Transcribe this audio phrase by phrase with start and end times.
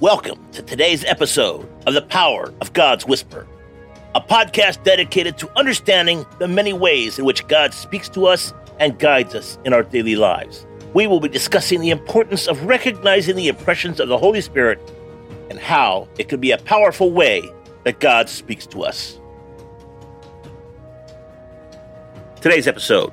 [0.00, 3.46] Welcome to today's episode of The Power of God's Whisper,
[4.14, 8.98] a podcast dedicated to understanding the many ways in which God speaks to us and
[8.98, 10.66] guides us in our daily lives.
[10.94, 14.80] We will be discussing the importance of recognizing the impressions of the Holy Spirit
[15.50, 17.42] and how it can be a powerful way
[17.84, 19.20] that God speaks to us.
[22.40, 23.12] Today's episode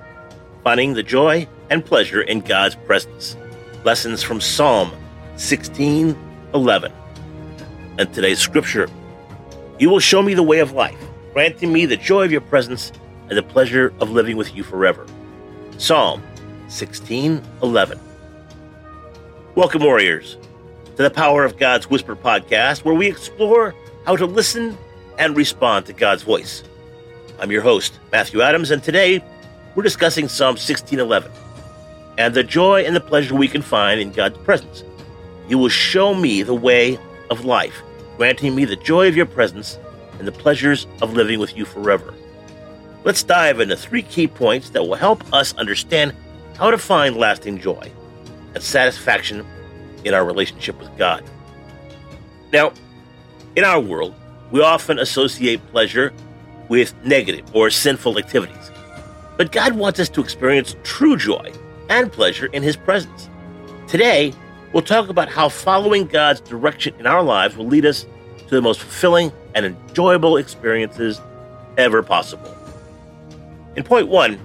[0.63, 3.35] Finding the Joy and Pleasure in God's Presence.
[3.83, 4.93] Lessons from Psalm
[5.35, 6.91] 16 11.
[7.97, 8.89] And today's scripture
[9.79, 10.97] You will show me the way of life,
[11.33, 12.91] granting me the joy of your presence
[13.29, 15.05] and the pleasure of living with you forever.
[15.77, 16.23] Psalm
[16.69, 17.99] 16 11.
[19.55, 20.37] Welcome, warriors,
[20.95, 24.77] to the Power of God's Whisper podcast, where we explore how to listen
[25.17, 26.63] and respond to God's voice.
[27.39, 29.23] I'm your host, Matthew Adams, and today
[29.75, 31.31] we're discussing Psalm 1611
[32.17, 34.83] and the joy and the pleasure we can find in God's presence.
[35.47, 37.81] You will show me the way of life,
[38.17, 39.79] granting me the joy of your presence
[40.19, 42.13] and the pleasures of living with you forever.
[43.03, 46.13] Let's dive into three key points that will help us understand
[46.57, 47.91] how to find lasting joy
[48.53, 49.45] and satisfaction
[50.03, 51.23] in our relationship with God.
[52.51, 52.73] Now,
[53.55, 54.15] in our world,
[54.51, 56.13] we often associate pleasure
[56.69, 58.71] with negative or sinful activities.
[59.37, 61.53] But God wants us to experience true joy
[61.89, 63.29] and pleasure in His presence.
[63.87, 64.33] Today,
[64.73, 68.05] We'll talk about how following God's direction in our lives will lead us
[68.47, 71.21] to the most fulfilling and enjoyable experiences
[71.77, 72.55] ever possible.
[73.75, 74.39] In point one,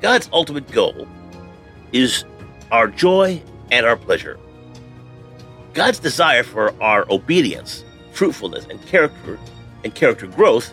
[0.00, 1.08] God's ultimate goal
[1.92, 2.24] is
[2.70, 4.38] our joy and our pleasure.
[5.74, 9.38] God's desire for our obedience, fruitfulness, and character
[9.84, 10.72] and character growth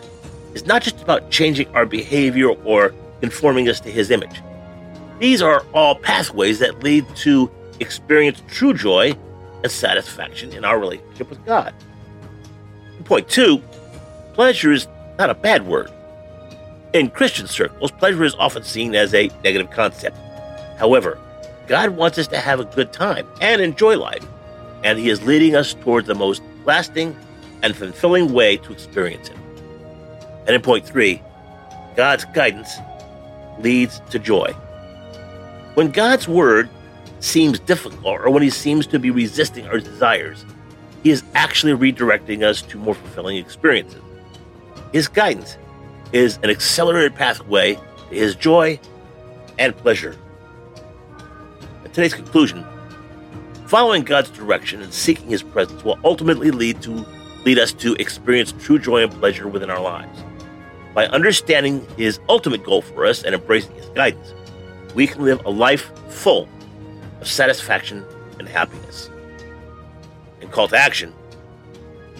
[0.54, 4.40] is not just about changing our behavior or conforming us to his image.
[5.18, 9.16] These are all pathways that lead to experience true joy
[9.62, 11.74] and satisfaction in our relationship with God.
[13.04, 13.62] Point two,
[14.32, 14.86] pleasure is
[15.18, 15.90] not a bad word.
[16.92, 20.16] In Christian circles, pleasure is often seen as a negative concept.
[20.78, 21.18] However,
[21.66, 24.24] God wants us to have a good time and enjoy life,
[24.84, 27.16] and He is leading us towards the most lasting
[27.62, 29.36] and fulfilling way to experience it.
[30.46, 31.22] And in point three,
[31.96, 32.70] God's guidance
[33.58, 34.52] leads to joy.
[35.74, 36.68] When God's word
[37.20, 40.44] seems difficult or when he seems to be resisting our desires,
[41.02, 44.00] he is actually redirecting us to more fulfilling experiences.
[44.92, 45.56] His guidance
[46.12, 48.78] is an accelerated pathway to his joy
[49.58, 50.16] and pleasure.
[51.84, 52.64] And today's conclusion
[53.66, 57.04] following God's direction and seeking his presence will ultimately lead to
[57.44, 60.22] lead us to experience true joy and pleasure within our lives.
[60.94, 64.32] By understanding his ultimate goal for us and embracing his guidance,
[64.94, 66.48] we can live a life full
[67.24, 68.04] of satisfaction
[68.38, 69.08] and happiness.
[70.42, 71.12] And call to action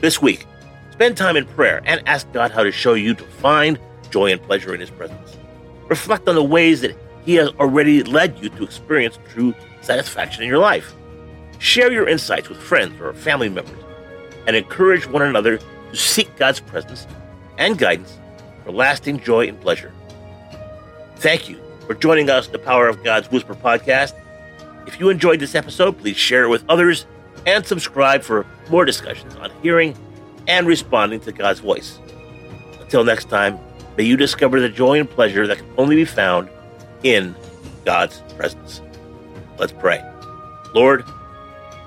[0.01, 0.47] this week,
[0.93, 3.79] spend time in prayer and ask God how to show you to find
[4.11, 5.37] joy and pleasure in His presence.
[5.89, 10.49] Reflect on the ways that He has already led you to experience true satisfaction in
[10.49, 10.95] your life.
[11.59, 13.79] Share your insights with friends or family members
[14.47, 17.07] and encourage one another to seek God's presence
[17.59, 18.19] and guidance
[18.65, 19.93] for lasting joy and pleasure.
[21.17, 24.15] Thank you for joining us, the Power of God's Whisper podcast.
[24.87, 27.07] If you enjoyed this episode, please share it with others
[27.47, 29.97] and subscribe for more discussions on hearing
[30.47, 31.99] and responding to God's voice.
[32.81, 33.59] Until next time,
[33.97, 36.49] may you discover the joy and pleasure that can only be found
[37.03, 37.35] in
[37.85, 38.83] God's presence.
[39.59, 40.03] Let's pray.
[40.75, 41.05] Lord,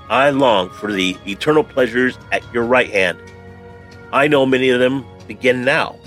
[0.09, 3.19] I long for the eternal pleasures at your right hand.
[4.11, 5.97] I know many of them begin now,